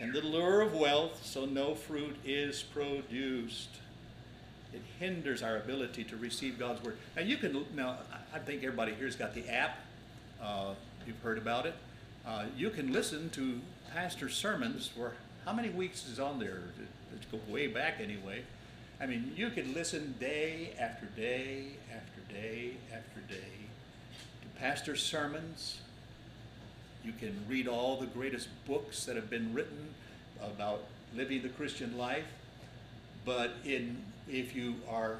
[0.00, 3.78] and the lure of wealth, so no fruit is produced
[4.72, 6.98] it hinders our ability to receive God's word.
[7.16, 7.98] Now you can now
[8.34, 9.78] I think everybody here's got the app.
[10.42, 10.74] Uh,
[11.06, 11.74] you've heard about it.
[12.26, 13.60] Uh, you can listen to
[13.92, 16.60] pastor sermons for how many weeks is on there?
[17.12, 18.42] Let's go way back anyway.
[19.00, 23.68] I mean, you can listen day after day after day after day
[24.42, 25.78] to pastor sermons.
[27.04, 29.94] You can read all the greatest books that have been written
[30.42, 30.84] about
[31.14, 32.26] living the Christian life.
[33.24, 35.18] But in if you are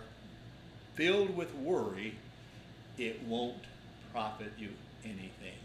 [0.95, 2.14] filled with worry,
[2.99, 3.64] it won't
[4.12, 4.71] profit you
[5.05, 5.59] anything.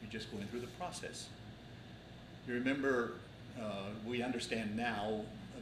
[0.00, 1.28] You're just going through the process.
[2.48, 3.12] You remember,
[3.60, 5.20] uh, we understand now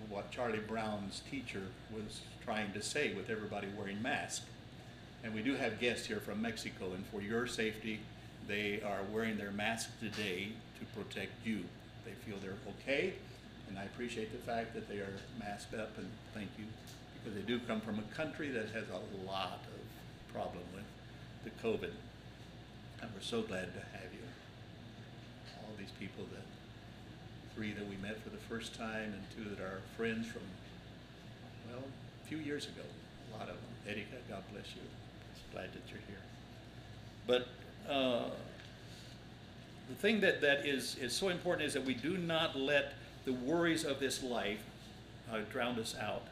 [0.08, 4.46] what Charlie Brown's teacher was trying to say with everybody wearing masks.
[5.22, 8.00] And we do have guests here from Mexico, and for your safety,
[8.50, 10.48] they are wearing their masks today
[10.80, 11.62] to protect you.
[12.04, 13.14] They feel they're okay,
[13.68, 16.64] and I appreciate the fact that they are masked up, and thank you,
[17.14, 20.82] because they do come from a country that has a lot of problem with
[21.44, 21.92] the COVID.
[23.00, 24.26] And we're so glad to have you.
[25.62, 26.44] All these people that,
[27.54, 30.42] three that we met for the first time, and two that are friends from,
[31.70, 31.84] well,
[32.24, 33.74] a few years ago, a lot of them.
[33.86, 34.82] Erika, God bless you.
[35.34, 36.18] Just glad that you're here.
[37.90, 38.22] Uh,
[39.88, 43.32] the thing that, that is, is so important is that we do not let the
[43.32, 44.62] worries of this life
[45.32, 46.22] uh, drown us out.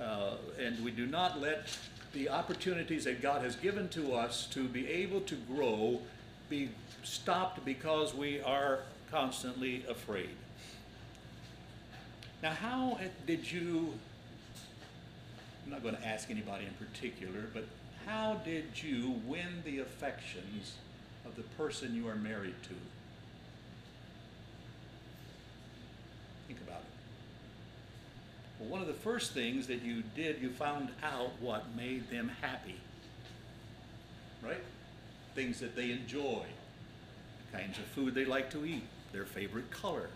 [0.00, 1.68] Uh, and we do not let
[2.12, 6.00] the opportunities that God has given to us to be able to grow
[6.50, 6.70] be
[7.02, 8.80] stopped because we are
[9.10, 10.30] constantly afraid.
[12.42, 13.94] Now, how did you
[15.64, 17.64] I'm not going to ask anybody in particular, but
[18.06, 20.74] how did you win the affections
[21.26, 22.74] of the person you are married to?
[26.46, 26.84] Think about it.
[28.60, 32.30] Well, one of the first things that you did, you found out what made them
[32.40, 32.76] happy.
[34.42, 34.62] Right?
[35.34, 36.44] Things that they enjoy,
[37.50, 40.08] the kinds of food they like to eat, their favorite color,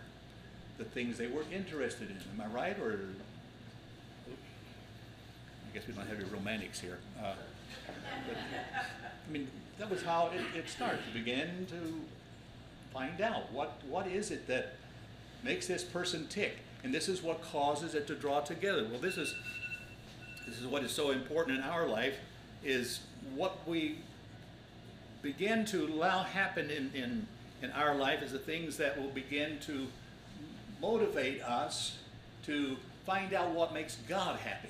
[0.78, 2.16] the things they were interested in.
[2.16, 2.78] Am I right?
[2.78, 2.98] Or
[4.28, 6.98] I guess we don't have any romantics here.
[7.22, 7.34] Uh,
[8.26, 9.48] but, I mean,
[9.80, 10.66] that was how it, it.
[10.78, 12.00] You began to
[12.92, 14.74] find out what, what is it that
[15.42, 16.58] makes this person tick.
[16.84, 18.86] And this is what causes it to draw together.
[18.90, 19.34] Well, this is,
[20.46, 22.16] this is what is so important in our life
[22.62, 23.00] is
[23.34, 24.00] what we
[25.22, 27.26] begin to allow happen in, in,
[27.62, 29.86] in our life is the things that will begin to
[30.82, 31.96] motivate us
[32.44, 32.76] to
[33.06, 34.68] find out what makes God happy.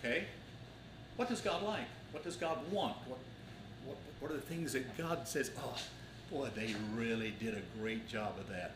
[0.00, 0.24] Okay?
[1.14, 1.86] What does God like?
[2.12, 2.96] What does God want?
[3.06, 3.18] What,
[3.86, 5.76] what, what are the things that God says, oh,
[6.30, 8.72] boy, they really did a great job of that?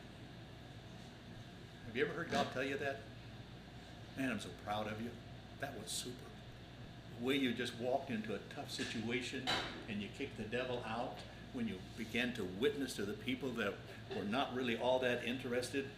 [1.87, 3.01] Have you ever heard God tell you that?
[4.19, 5.11] Man, I'm so proud of you.
[5.61, 6.15] That was super.
[7.19, 9.49] The way you just walked into a tough situation
[9.89, 11.17] and you kicked the devil out,
[11.55, 13.73] when you began to witness to the people that
[14.17, 15.89] were not really all that interested.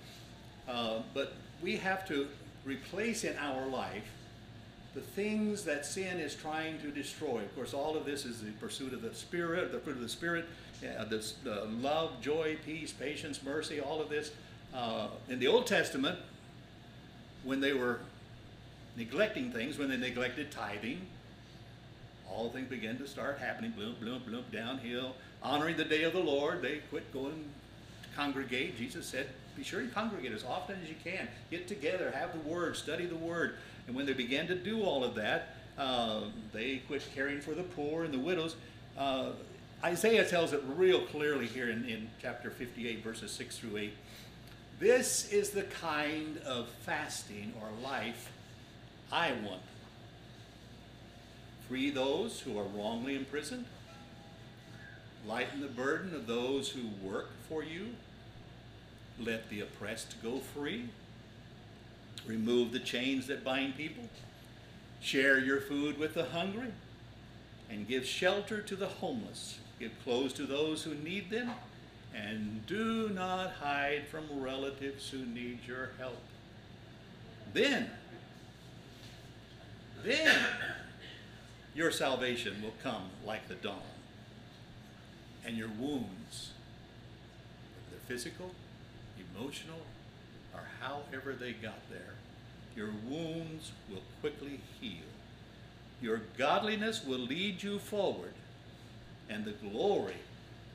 [0.68, 1.32] Uh, but
[1.62, 2.28] we have to
[2.64, 4.04] replace in our life
[4.96, 7.40] the things that sin is trying to destroy.
[7.40, 10.08] Of course, all of this is the pursuit of the Spirit, the fruit of the
[10.08, 10.46] Spirit,
[11.10, 14.30] this, uh, love, joy, peace, patience, mercy, all of this.
[14.74, 16.18] Uh, in the Old Testament,
[17.44, 18.00] when they were
[18.96, 21.02] neglecting things, when they neglected tithing,
[22.26, 25.14] all things began to start happening, bloom, bloom, bloom, downhill.
[25.42, 27.44] Honoring the day of the Lord, they quit going
[28.02, 28.78] to congregate.
[28.78, 31.28] Jesus said, be sure you congregate as often as you can.
[31.50, 33.54] Get together, have the Word, study the Word.
[33.86, 37.62] And when they began to do all of that, uh, they quit caring for the
[37.62, 38.56] poor and the widows.
[38.98, 39.30] Uh,
[39.84, 43.92] Isaiah tells it real clearly here in, in chapter 58, verses 6 through 8.
[44.78, 48.30] This is the kind of fasting or life
[49.10, 49.62] I want.
[51.68, 53.66] Free those who are wrongly imprisoned.
[55.26, 57.88] Lighten the burden of those who work for you.
[59.18, 60.90] Let the oppressed go free
[62.26, 64.04] Remove the chains that bind people.
[65.00, 66.72] Share your food with the hungry.
[67.70, 69.58] And give shelter to the homeless.
[69.78, 71.50] Give clothes to those who need them.
[72.14, 76.18] And do not hide from relatives who need your help.
[77.52, 77.90] Then,
[80.02, 80.36] then
[81.74, 83.82] your salvation will come like the dawn.
[85.44, 86.50] And your wounds,
[87.74, 88.50] whether they're physical,
[89.36, 89.80] emotional,
[90.54, 92.14] or however they got there,
[92.74, 95.04] your wounds will quickly heal.
[96.00, 98.34] Your godliness will lead you forward,
[99.30, 100.16] and the glory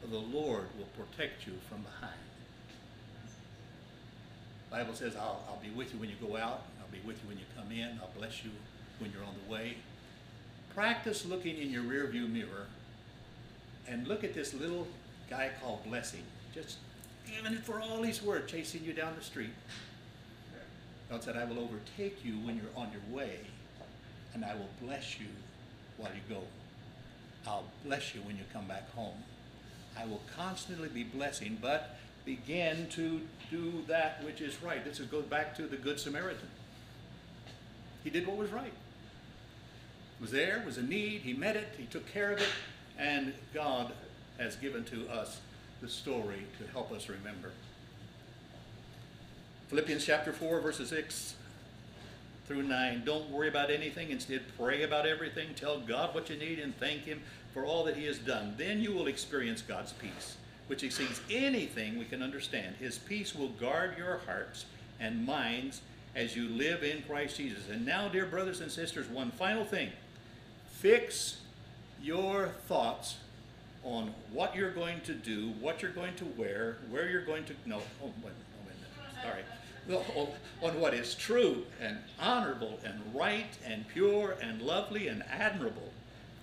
[0.04, 2.18] of the Lord will protect you from behind.
[4.70, 7.18] The Bible says, I'll, I'll be with you when you go out, I'll be with
[7.22, 8.52] you when you come in, I'll bless you
[9.00, 9.78] when you're on the way.
[10.74, 12.68] Practice looking in your rearview mirror
[13.88, 14.88] and look at this little
[15.30, 16.24] guy called Blessing.
[16.54, 16.78] Just
[17.38, 19.52] even for all he's worth, chasing you down the street.
[21.10, 23.40] God said, I will overtake you when you're on your way,
[24.34, 25.28] and I will bless you
[25.98, 26.42] while you go.
[27.46, 29.18] I'll bless you when you come back home.
[30.00, 34.84] I will constantly be blessing, but begin to do that which is right.
[34.86, 36.48] This goes back to the Good Samaritan.
[38.04, 38.74] He did what was right.
[40.20, 42.48] Was there, was a need, he met it, he took care of it,
[42.98, 43.92] and God
[44.38, 45.42] has given to us
[45.82, 47.52] the story to help us remember.
[49.70, 51.36] Philippians chapter 4, verses 6
[52.46, 53.04] through 9.
[53.06, 54.12] Don't worry about anything.
[54.12, 55.54] Instead, pray about everything.
[55.56, 57.22] Tell God what you need and thank Him
[57.54, 58.54] for all that He has done.
[58.58, 62.76] Then you will experience God's peace, which exceeds anything we can understand.
[62.76, 64.66] His peace will guard your hearts
[65.00, 65.82] and minds
[66.16, 67.70] as you live in Christ Jesus.
[67.70, 69.90] And now, dear brothers and sisters, one final thing.
[70.68, 71.38] Fix
[72.02, 73.16] your thoughts
[73.84, 77.54] on what you're going to do, what you're going to wear, where you're going to.
[77.66, 79.24] No, oh, wait, oh, wait.
[79.24, 79.44] Sorry
[80.62, 85.92] on what is true and honorable and right and pure and lovely and admirable.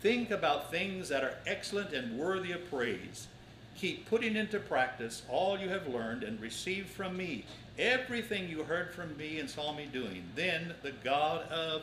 [0.01, 3.27] Think about things that are excellent and worthy of praise.
[3.77, 7.45] Keep putting into practice all you have learned and received from me,
[7.79, 10.25] everything you heard from me and saw me doing.
[10.35, 11.83] Then the God of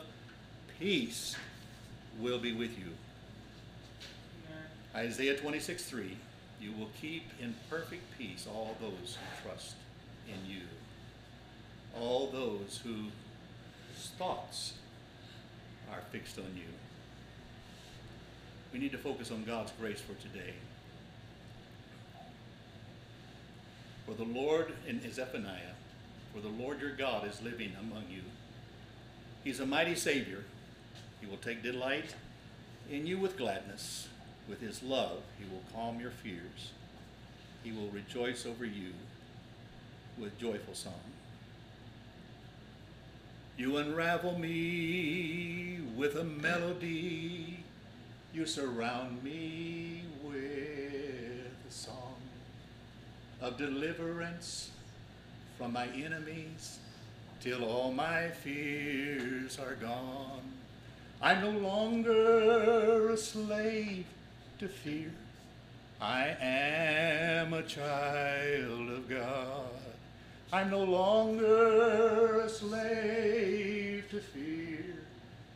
[0.79, 1.35] peace
[2.19, 2.91] will be with you.
[4.95, 6.17] Isaiah 26, 3.
[6.61, 9.75] You will keep in perfect peace all those who trust
[10.27, 10.61] in you
[11.99, 14.73] all those whose thoughts
[15.91, 16.67] are fixed on you.
[18.73, 20.53] We need to focus on God's grace for today.
[24.05, 25.73] For the Lord in Zephaniah,
[26.33, 28.21] for the Lord your God is living among you.
[29.43, 30.43] He's a mighty Savior.
[31.21, 32.15] He will take delight
[32.91, 34.09] in you with gladness.
[34.47, 36.71] With his love, he will calm your fears.
[37.63, 38.91] He will rejoice over you
[40.17, 40.93] with joyful song.
[43.57, 47.63] You unravel me with a melody.
[48.33, 52.17] You surround me with a song
[53.41, 54.69] of deliverance
[55.57, 56.79] from my enemies
[57.39, 60.41] till all my fears are gone.
[61.21, 64.05] I'm no longer a slave
[64.59, 65.11] to fear.
[65.99, 69.65] I am a child of God.
[70.53, 74.95] I'm no longer a slave to fear.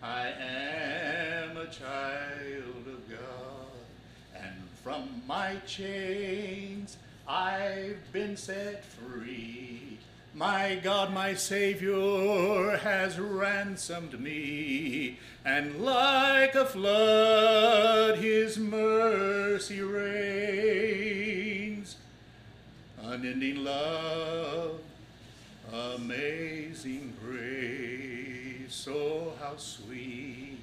[0.03, 4.35] I am a child of God.
[4.35, 6.97] And from my chains
[7.27, 9.98] I've been set free.
[10.34, 20.77] My God, my Savior has ransomed me, and like a flood his mercy reigns.
[23.01, 24.80] Unending love,
[25.73, 30.59] amazing grace, oh how sweet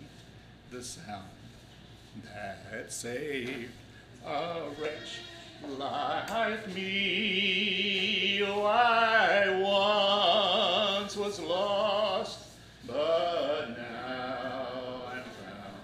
[0.71, 1.25] the sound
[2.25, 3.71] that saved
[4.25, 5.21] a wretch
[5.79, 8.43] like me.
[8.45, 9.51] Oh, I
[11.01, 12.41] once was lost,
[12.87, 15.77] but now I'm found.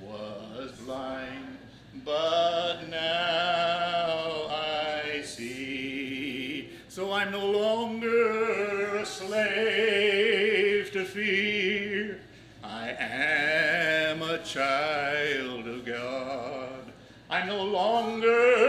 [0.00, 1.58] Was blind,
[2.04, 6.70] but now I see.
[6.88, 12.20] So I'm no longer a slave to fear.
[12.62, 16.92] I am a child of God.
[17.30, 18.61] I'm no longer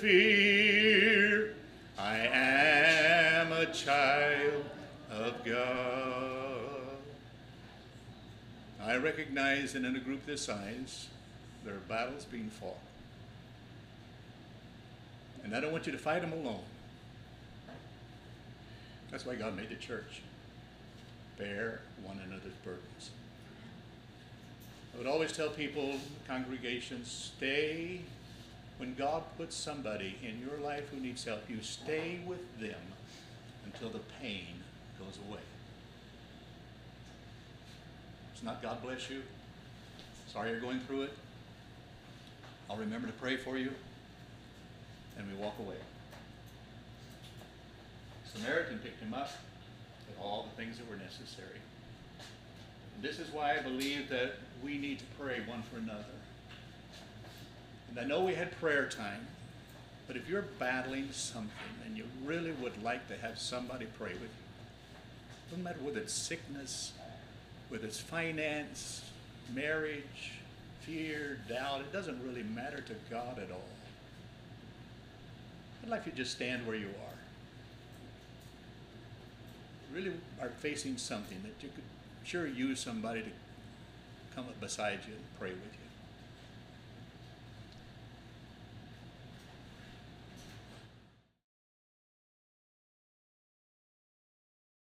[0.00, 1.54] fear.
[1.98, 4.64] I am a child
[5.10, 6.96] of God.
[8.82, 11.08] I recognize that in a group this size,
[11.64, 12.78] there are battles being fought.
[15.44, 16.64] And I don't want you to fight them alone.
[19.10, 20.22] That's why God made the church.
[21.36, 23.10] Bear one another's burdens.
[24.94, 25.96] I would always tell people,
[26.26, 28.00] congregations, stay.
[28.80, 32.80] When God puts somebody in your life who needs help, you stay with them
[33.66, 34.54] until the pain
[34.98, 35.42] goes away.
[38.32, 39.22] It's not God bless you.
[40.32, 41.12] Sorry you're going through it.
[42.70, 43.70] I'll remember to pray for you.
[45.18, 45.76] And we walk away.
[48.34, 49.28] Samaritan picked him up,
[50.06, 51.58] did all the things that were necessary.
[53.02, 56.04] This is why I believe that we need to pray one for another.
[57.90, 59.26] And I know we had prayer time,
[60.06, 61.50] but if you're battling something
[61.84, 64.28] and you really would like to have somebody pray with you,
[65.50, 66.92] doesn't matter whether it's sickness,
[67.68, 69.02] whether it's finance,
[69.52, 70.32] marriage,
[70.82, 73.68] fear, doubt, it doesn't really matter to God at all.
[75.82, 77.16] I'd like you to just stand where you are.
[79.92, 81.84] Really are facing something that you could
[82.22, 83.30] sure use somebody to
[84.36, 85.79] come up beside you and pray with you.